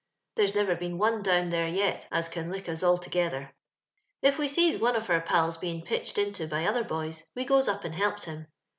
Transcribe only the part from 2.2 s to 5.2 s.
can lick us all together. If we sees one of